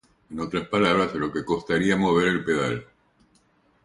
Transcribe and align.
En 0.31 0.39
otras 0.39 0.67
palabras, 0.67 1.09
es 1.13 1.17
lo 1.19 1.31
que 1.31 1.45
"costaría" 1.45 1.95
mover 1.95 2.29
el 2.29 2.43
pedal. 2.43 2.87